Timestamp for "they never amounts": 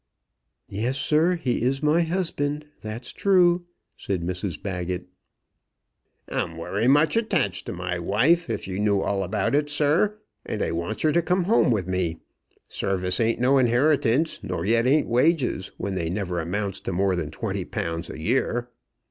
15.93-16.79